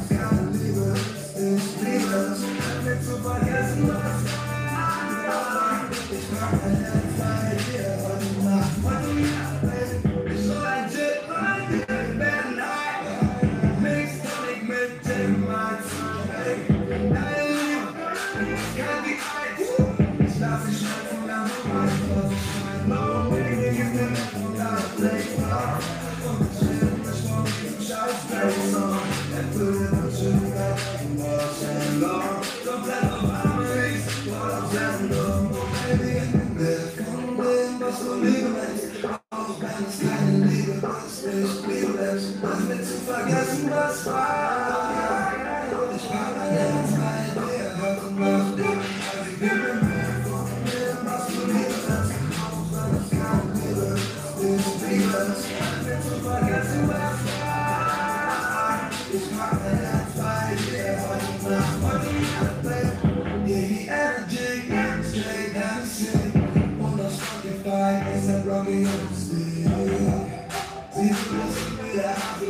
[0.02, 0.94] Ich kann Liebe,
[1.36, 2.40] ich liebe es,
[2.84, 5.80] nicht zu vergessen, was war.
[6.10, 7.88] Ich war mein Ex bei dir.
[8.04, 8.74] Heute Nacht,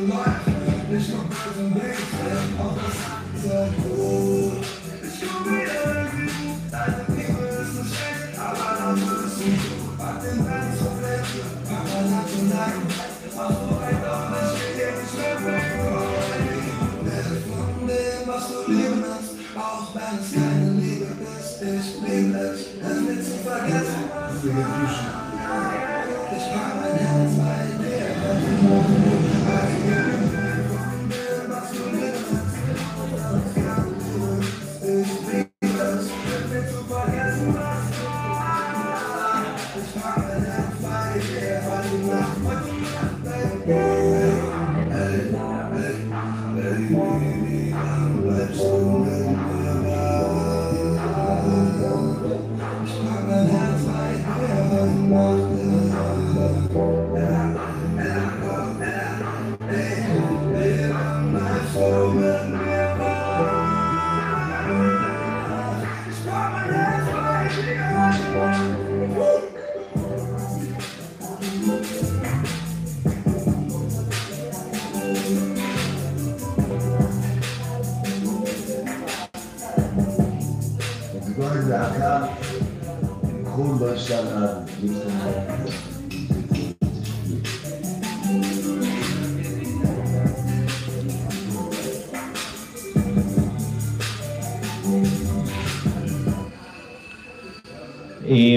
[0.09, 0.45] life.
[0.89, 2.03] There's no birds and days.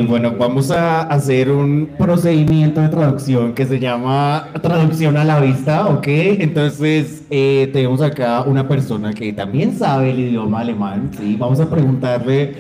[0.08, 5.88] Bueno, vamos a hacer un procedimiento de traducción que se llama traducción a la vista,
[5.88, 6.08] ¿ok?
[6.08, 11.36] Entonces, eh, tenemos acá una persona que también sabe el idioma alemán, ¿sí?
[11.38, 12.56] Vamos a preguntarle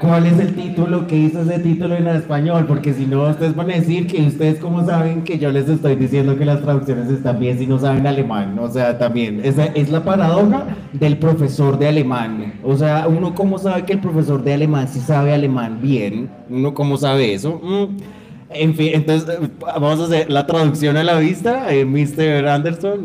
[0.00, 3.70] cuál es el título, qué hizo ese título en español, porque si no, ustedes van
[3.70, 7.38] a decir que ustedes cómo saben que yo les estoy diciendo que las traducciones están
[7.38, 11.88] bien si no saben alemán, o sea, también, esa es la paradoja del profesor de
[11.88, 16.30] alemán, o sea, uno cómo sabe que el profesor de alemán sí sabe alemán bien,
[16.48, 18.18] uno cómo sabe eso, Mm.
[18.50, 22.48] En fin, entonces vamos a hacer la traducción a la vista, eh, Mr.
[22.48, 23.04] Anderson.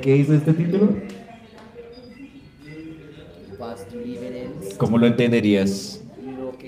[0.00, 0.90] ¿qué hizo este título?
[4.76, 5.99] ¿Cómo lo entenderías?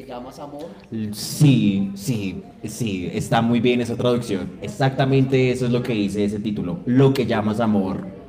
[0.07, 0.67] Llamas amor,
[1.13, 4.51] Sí, sí, sí, está muy bien esa traducción.
[4.61, 8.22] Exactamente eso es lo que dice ese título, lo que llamas amor.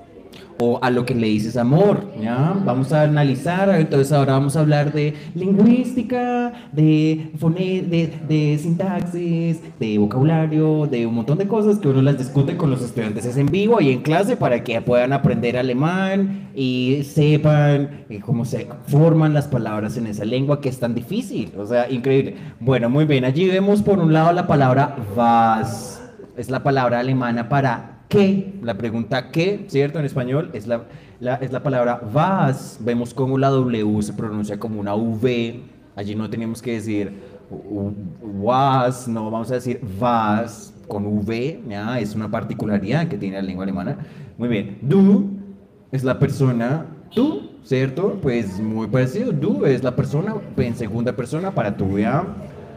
[0.59, 2.55] O a lo que le dices amor, ¿ya?
[2.63, 9.97] Vamos a analizar, entonces ahora vamos a hablar de lingüística, de, de, de sintaxis, de
[9.97, 13.47] vocabulario, de un montón de cosas que uno las discute con los estudiantes es en
[13.47, 19.33] vivo y en clase para que puedan aprender alemán y sepan eh, cómo se forman
[19.33, 22.35] las palabras en esa lengua que es tan difícil, o sea, increíble.
[22.59, 26.01] Bueno, muy bien, allí vemos por un lado la palabra was,
[26.37, 29.99] es la palabra alemana para qué, la pregunta qué, ¿cierto?
[29.99, 30.83] En español es la,
[31.19, 35.61] la- es la palabra was, vemos cómo la W se pronuncia como una V,
[35.95, 37.11] allí no teníamos que decir
[38.21, 41.99] was, no vamos a decir was con V, ¿ya?
[41.99, 43.97] es una particularidad que tiene la lengua alemana.
[44.37, 45.29] Muy bien, du
[45.91, 48.19] es la persona, tú, ¿cierto?
[48.21, 52.25] Pues muy parecido, du es la persona en segunda persona para tú, ¿ya?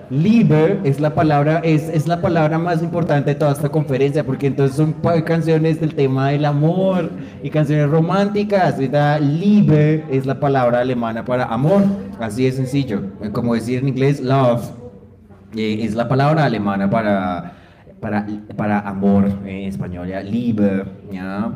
[0.08, 4.46] Liebe es la palabra, es, es la palabra más importante de toda esta conferencia, porque
[4.46, 4.94] entonces son
[5.24, 7.10] canciones del tema del amor
[7.42, 8.78] y canciones románticas.
[8.78, 9.20] ¿verdad?
[9.20, 11.82] Liebe es la palabra alemana para amor,
[12.20, 13.02] así de sencillo.
[13.32, 14.70] Como decir en inglés, love
[15.56, 17.54] eh, es la palabra alemana para,
[18.00, 18.26] para,
[18.56, 21.52] para amor en español, ya, Liebe, ¿ya?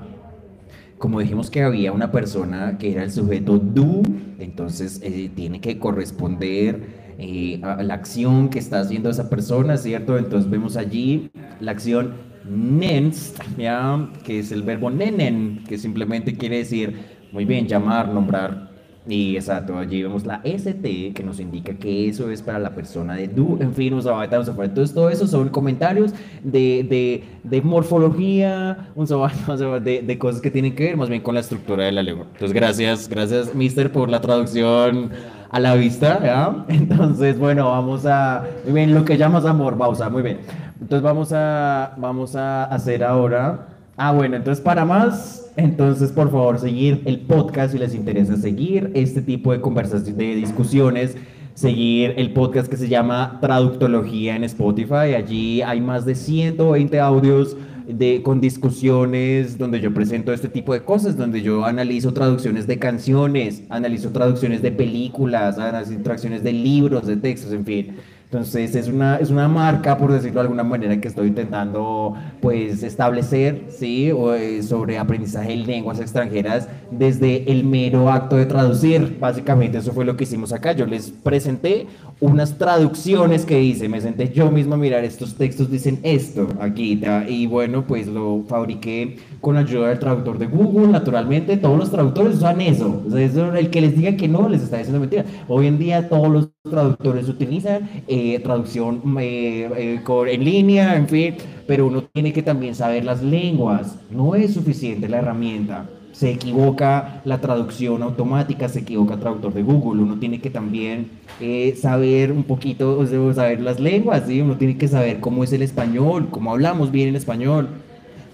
[1.01, 4.03] como dijimos que había una persona que era el sujeto du,
[4.39, 10.17] entonces eh, tiene que corresponder eh, la acción que está haciendo esa persona, ¿cierto?
[10.17, 12.15] Entonces vemos allí la acción
[12.49, 14.09] nennst, ¿ya?
[14.25, 16.99] Que es el verbo nennen, que simplemente quiere decir,
[17.31, 18.71] muy bien, llamar, nombrar.
[19.07, 23.15] Y exacto, allí vemos la ST que nos indica que eso es para la persona
[23.17, 24.65] de du, en fin, un sabata, un sabata.
[24.65, 26.13] Entonces, todo eso son comentarios
[26.43, 31.21] de, de, de morfología, un sabata, de, de cosas que tienen que ver más bien
[31.21, 32.27] con la estructura de la lengua.
[32.33, 35.11] Entonces, gracias, gracias, mister, por la traducción
[35.51, 36.65] a la vista, ¿ya?
[36.69, 40.41] Entonces, bueno, vamos a, muy bien, lo que llamas amor, pausa, muy bien.
[40.81, 43.67] Entonces, vamos a, vamos a hacer ahora
[44.03, 48.91] Ah, bueno, entonces para más, entonces por favor seguir el podcast si les interesa seguir
[48.95, 51.19] este tipo de conversaciones, de discusiones,
[51.53, 55.13] seguir el podcast que se llama Traductología en Spotify.
[55.15, 57.59] Allí hay más de 120 audios
[57.95, 62.79] de, con discusiones donde yo presento este tipo de cosas, donde yo analizo traducciones de
[62.79, 67.97] canciones, analizo traducciones de películas, analizo traducciones de libros, de textos, en fin.
[68.33, 72.85] Entonces es una, es una marca, por decirlo de alguna manera, que estoy intentando pues
[72.85, 74.13] establecer, ¿sí?
[74.13, 79.19] O, eh, sobre aprendizaje de lenguas extranjeras desde el mero acto de traducir.
[79.19, 80.71] Básicamente eso fue lo que hicimos acá.
[80.71, 81.89] Yo les presenté
[82.21, 87.01] unas traducciones que hice, me senté yo mismo a mirar estos textos, dicen esto aquí,
[87.27, 92.37] y bueno, pues lo fabriqué con ayuda del traductor de Google, naturalmente, todos los traductores
[92.37, 95.25] usan eso, o sea, eso, el que les diga que no, les está diciendo mentira.
[95.49, 101.35] Hoy en día todos los traductores utilizan eh, traducción eh, eh, en línea, en fin,
[101.67, 105.89] pero uno tiene que también saber las lenguas, no es suficiente la herramienta.
[106.13, 110.03] Se equivoca la traducción automática, se equivoca el traductor de Google.
[110.03, 111.09] Uno tiene que también
[111.41, 114.41] eh, saber un poquito, o sea, saber las lenguas, ¿sí?
[114.41, 117.69] Uno tiene que saber cómo es el español, cómo hablamos bien el español,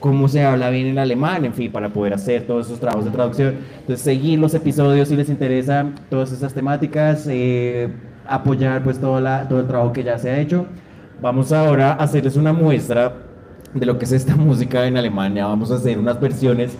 [0.00, 3.10] cómo se habla bien el alemán, en fin, para poder hacer todos esos trabajos de
[3.10, 3.56] traducción.
[3.80, 7.88] Entonces, seguir los episodios si les interesa todas esas temáticas, eh,
[8.28, 10.66] apoyar pues todo, la, todo el trabajo que ya se ha hecho.
[11.20, 13.14] Vamos ahora a hacerles una muestra
[13.74, 15.46] de lo que es esta música en Alemania.
[15.46, 16.76] Vamos a hacer unas versiones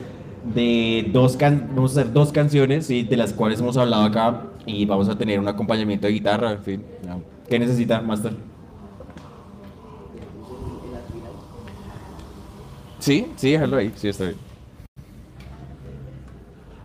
[0.54, 3.02] de dos, can vamos a hacer dos canciones, ¿sí?
[3.02, 6.62] de las cuales hemos hablado acá, y vamos a tener un acompañamiento de guitarra, en
[6.62, 6.84] fin.
[7.48, 8.32] ¿Qué necesita, Master?
[12.98, 14.36] Sí, sí, déjalo ahí, sí, está bien.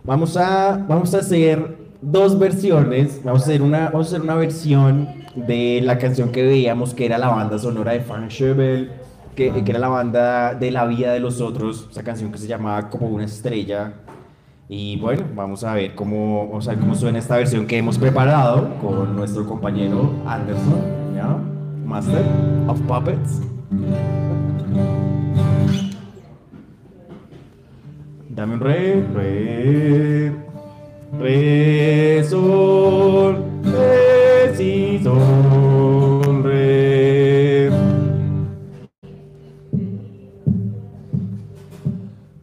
[0.04, 3.22] Vamos a, vamos a hacer dos versiones.
[3.24, 7.06] Vamos a hacer una, vamos a hacer una versión de la canción que veíamos que
[7.06, 8.90] era la banda sonora de Frank Schöbel,
[9.34, 12.46] que, que era la banda de la vida de los otros, esa canción que se
[12.46, 13.94] llamaba como una estrella.
[14.68, 17.98] Y bueno, vamos a ver cómo, vamos a ver cómo suena esta versión que hemos
[17.98, 21.36] preparado con nuestro compañero Anderson, ¿ya?
[21.84, 22.24] Master
[22.68, 23.40] of Puppets.
[28.30, 30.32] Dame un re, re,
[31.20, 33.36] re, sol.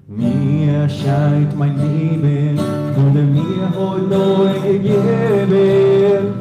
[0.07, 2.57] Mir scheint mein Leben
[2.95, 6.33] wurde mir heute neu gegeben.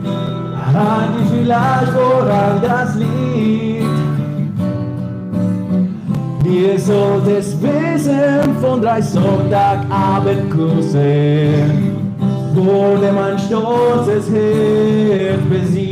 [0.56, 3.86] Hat ich vielleicht woran das liegt?
[6.44, 11.97] Wir sollt es wissen von drei Sonntagabendkursen,
[12.64, 15.87] wurde mein stolzes Herz besiegt.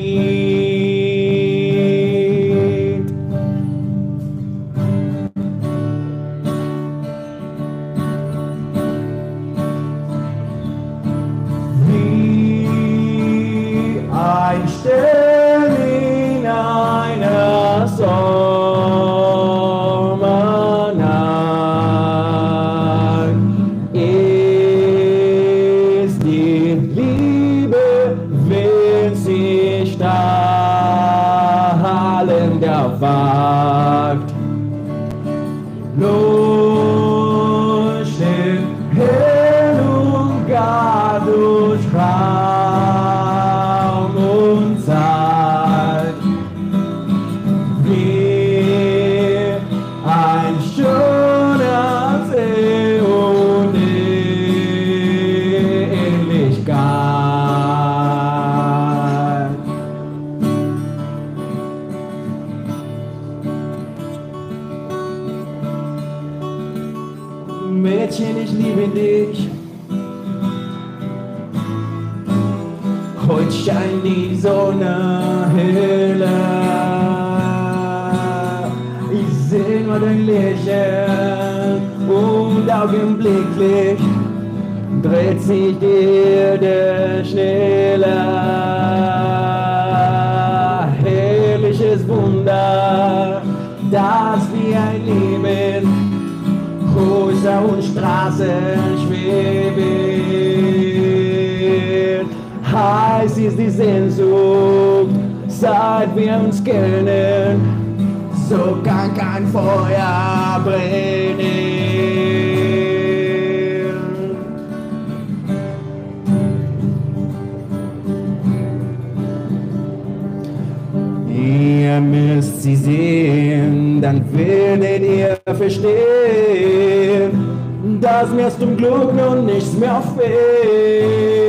[128.67, 131.47] Zum Glück nun nichts mehr fehlt.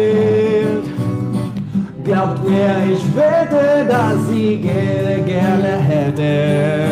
[2.03, 6.89] Glaubt mir, ich wette, dass sie gerne, gerne hätte,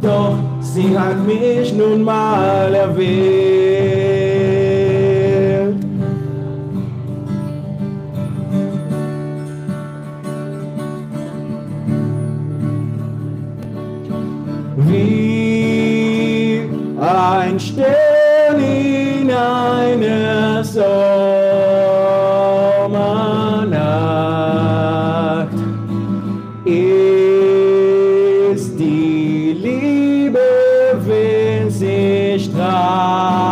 [0.00, 3.41] doch sie hat mich nun mal erwählt.
[32.52, 33.51] Sie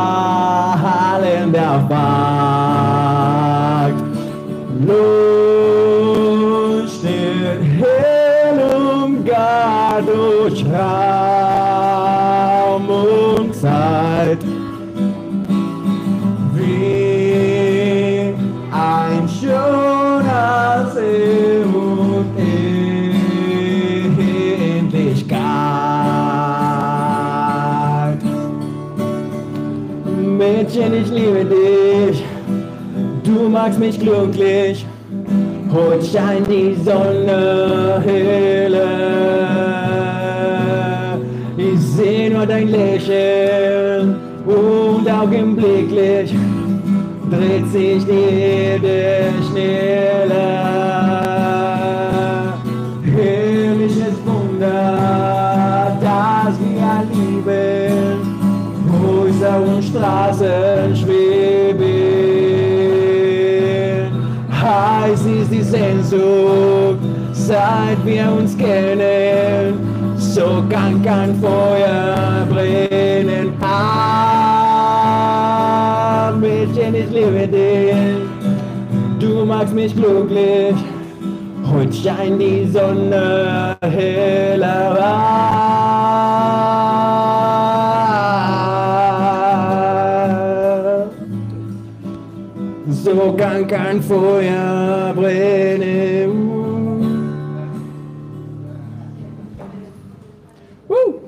[33.70, 34.84] machst mich glücklich.
[35.72, 38.88] Heute scheint die Sonne helle.
[41.56, 46.34] Ich seh nur dein Lächeln und augenblicklich
[47.30, 50.40] dreht sich die Erde schneller.
[53.04, 58.18] Herrliches Wunder, das wir lieben,
[59.00, 60.96] Häuser und Straßen
[65.70, 66.98] Sehnsucht,
[67.32, 69.78] seit wir uns kennen,
[70.16, 73.52] so kann kein Feuer brennen.
[73.62, 74.72] Ah,
[76.40, 77.94] Mädchen, ich liebe dich,
[79.20, 80.74] du machst mich glücklich.
[81.72, 85.79] Heute scheint die Sonne heller.
[93.10, 96.30] So kann kein Feuer brennen.
[100.86, 101.20] Woo.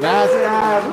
[0.00, 0.84] Gracias.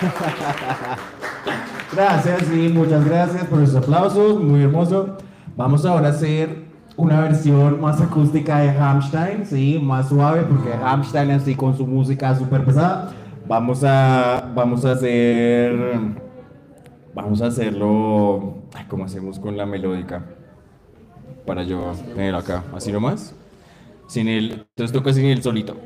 [1.92, 5.18] Gracias, sí, muchas gracias por los aplausos, muy hermoso.
[5.56, 6.64] Vamos ahora a hacer
[6.96, 12.34] una versión más acústica de Hamstein, sí, más suave, porque Hamstein así con su música
[12.34, 13.10] súper pesada.
[13.46, 15.98] Vamos a, vamos a hacer,
[17.22, 20.24] vamos a hacerlo, ay, ¿cómo hacemos con la melódica?
[21.46, 23.34] Para yo tenerlo acá, así nomás.
[24.06, 25.76] Sin el, entonces toca sin el solito,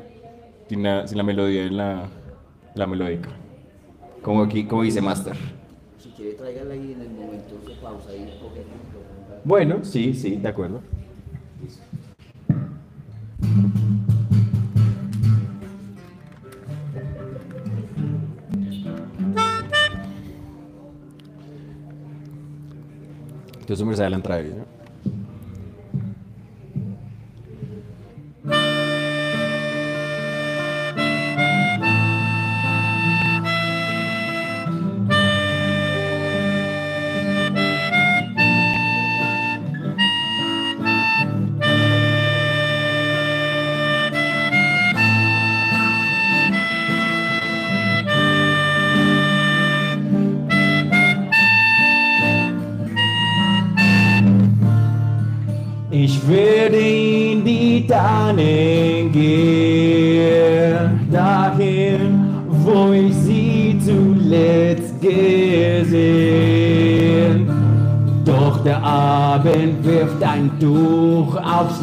[0.69, 2.07] sin la, sin la melodía en la,
[2.75, 3.29] la melódica.
[4.21, 5.35] Como aquí, como dice Master.
[5.97, 9.41] Si quiere, tráigala ahí en el momento de pausa micrófono.
[9.43, 10.81] Bueno, sí, sí, de acuerdo.
[23.63, 24.43] Entonces me sale la entrada.
[24.43, 24.65] ¿no?
[71.63, 71.79] Tuch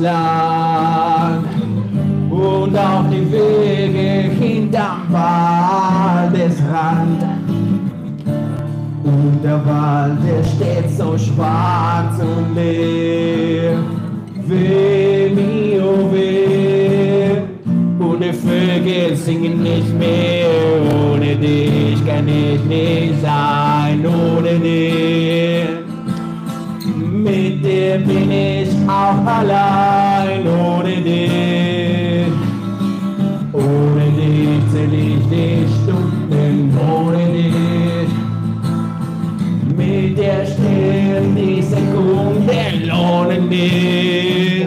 [42.70, 44.66] Sekunden lohnen nicht.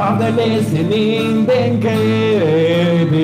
[0.00, 3.18] av den kräver.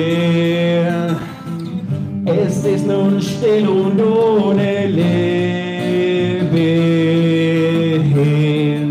[2.25, 5.35] Es ist nun still und ohne Leben.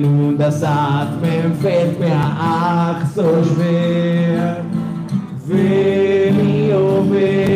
[0.04, 4.64] Und das Atmen fällt mir ach so schwer.
[5.46, 7.55] Weh, mio, weh.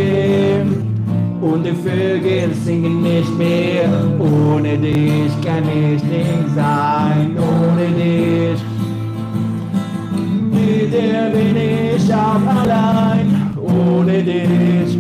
[1.71, 3.89] Die Vögel singen nicht mehr.
[4.19, 7.37] Ohne dich kann ich nicht sein.
[7.39, 8.61] Ohne dich.
[10.51, 13.55] Mit dir bin ich auch allein.
[13.57, 14.99] Ohne dich.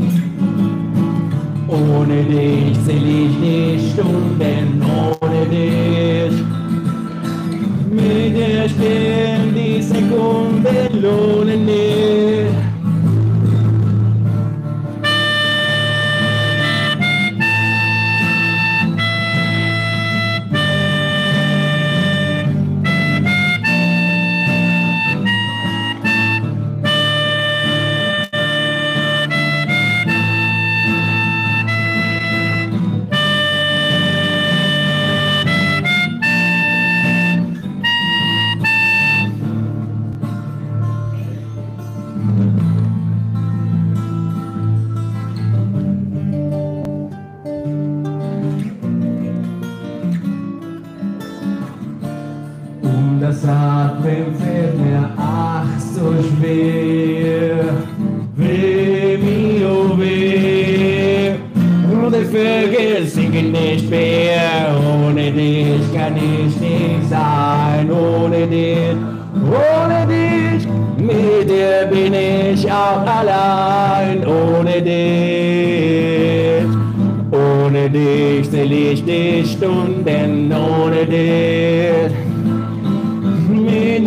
[1.67, 4.81] Ohne dich zähl ich nicht Stunden.
[5.21, 6.41] Ohne dich.
[7.91, 12.40] Mit dir stehen die Sekunden lohnen nicht.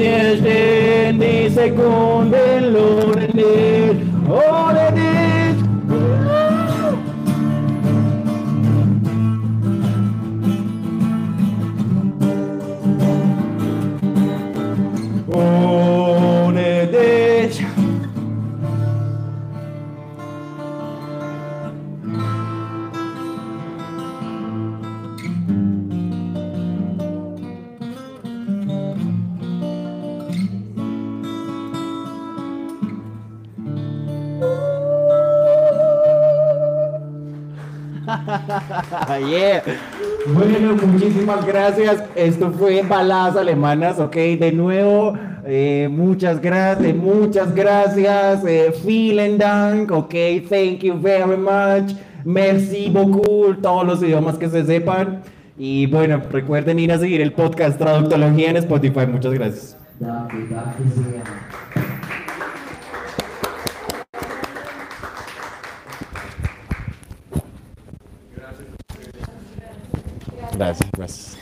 [0.03, 5.02] Mit dir stehen die Sekunden lohnen nicht.
[39.19, 39.63] Yeah.
[40.27, 42.03] Bueno, muchísimas gracias.
[42.15, 44.15] Esto fue Baladas Alemanas, ok.
[44.15, 45.13] De nuevo,
[45.45, 48.43] eh, muchas gracias, muchas gracias.
[48.45, 50.13] Eh, vielen Dank, ok.
[50.49, 51.95] Thank you very much.
[52.23, 55.21] Merci beaucoup, todos los idiomas que se sepan.
[55.57, 59.05] Y bueno, recuerden ir a seguir el podcast Traductología en Spotify.
[59.05, 59.77] Muchas gracias.
[59.99, 61.43] Danke, danke sehr.
[70.57, 71.37] Gracias, gracias.